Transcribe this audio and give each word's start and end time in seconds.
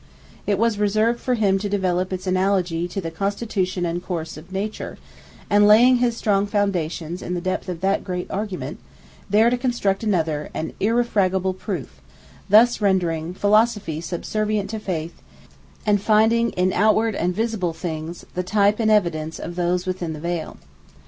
It 0.47 0.57
was 0.57 0.79
reserved 0.79 1.19
for 1.19 1.35
him 1.35 1.59
to 1.59 1.69
develop 1.69 2.11
its 2.11 2.25
analogy 2.25 2.87
to 2.87 2.99
the 2.99 3.11
constitution 3.11 3.85
and 3.85 4.03
course 4.03 4.35
of 4.35 4.51
Nature; 4.51 4.97
and 5.47 5.67
laying 5.67 5.97
his 5.97 6.17
strong 6.17 6.47
foundations 6.47 7.21
in 7.21 7.35
the 7.35 7.39
depth 7.39 7.69
of 7.69 7.81
that 7.81 8.03
great 8.03 8.25
argument, 8.31 8.79
there 9.29 9.51
to 9.51 9.57
construct 9.59 10.01
another 10.03 10.49
and 10.55 10.73
irrefragable 10.79 11.53
proof; 11.53 12.01
thus 12.49 12.81
rendering 12.81 13.35
Philosophy 13.35 14.01
subservient 14.01 14.71
to 14.71 14.79
Faith, 14.79 15.21
and 15.85 16.01
finding 16.01 16.49
in 16.53 16.73
outward 16.73 17.13
and 17.13 17.35
visible 17.35 17.71
things 17.71 18.25
the 18.33 18.41
type 18.41 18.79
and 18.79 18.89
evidence 18.89 19.37
of 19.37 19.55
those 19.55 19.85
within 19.85 20.13
the 20.13 20.19
veil. 20.19 20.57